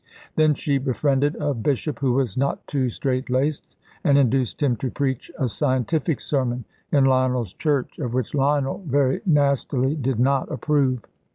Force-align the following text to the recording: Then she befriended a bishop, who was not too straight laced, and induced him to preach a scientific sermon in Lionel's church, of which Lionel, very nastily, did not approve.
Then 0.35 0.55
she 0.55 0.79
befriended 0.79 1.35
a 1.35 1.53
bishop, 1.53 1.99
who 1.99 2.13
was 2.13 2.35
not 2.35 2.65
too 2.65 2.89
straight 2.89 3.29
laced, 3.29 3.77
and 4.03 4.17
induced 4.17 4.63
him 4.63 4.75
to 4.77 4.89
preach 4.89 5.29
a 5.37 5.47
scientific 5.47 6.19
sermon 6.21 6.65
in 6.91 7.05
Lionel's 7.05 7.53
church, 7.53 7.99
of 7.99 8.11
which 8.11 8.33
Lionel, 8.33 8.79
very 8.87 9.21
nastily, 9.27 9.95
did 9.95 10.19
not 10.19 10.51
approve. 10.51 11.01